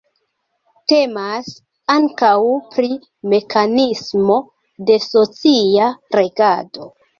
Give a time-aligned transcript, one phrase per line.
[0.93, 1.51] Temas
[1.95, 2.31] ankaŭ
[2.73, 2.89] pri
[3.35, 4.41] mekanismo
[4.91, 6.93] de socia regado.